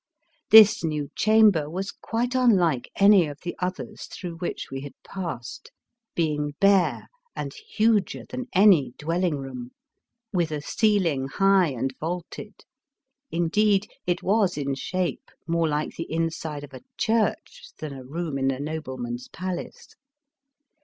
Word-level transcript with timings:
This 0.49 0.83
new 0.83 1.11
chamber 1.15 1.69
was 1.69 1.91
quite 1.91 2.33
unlike 2.33 2.89
any 2.95 3.27
of 3.27 3.37
the 3.43 3.55
others 3.59 4.05
through 4.05 4.37
which 4.37 4.71
we 4.71 4.81
had 4.81 4.95
passed, 5.03 5.71
being 6.15 6.55
bare 6.59 7.07
and 7.35 7.53
huger 7.53 8.23
than 8.27 8.47
any 8.51 8.95
dwelling 8.97 9.37
room, 9.37 9.69
with 10.33 10.49
a 10.51 10.59
ceiling 10.59 11.27
high 11.27 11.67
and 11.67 11.93
vaulted; 11.99 12.61
indeed, 13.29 13.91
it 14.07 14.23
was 14.23 14.57
in 14.57 14.73
shape 14.73 15.29
more 15.45 15.67
like 15.67 15.91
the 15.97 16.11
inside 16.11 16.63
of 16.63 16.73
a 16.73 16.81
church 16.97 17.65
than 17.77 17.93
a 17.93 18.03
room 18.03 18.39
in 18.39 18.49
a 18.49 18.59
nobleman's 18.59 19.27
palace. 19.27 19.89